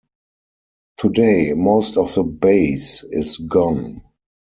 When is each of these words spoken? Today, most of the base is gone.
Today, 0.97 1.53
most 1.53 1.95
of 1.95 2.15
the 2.15 2.23
base 2.23 3.03
is 3.03 3.37
gone. 3.37 4.01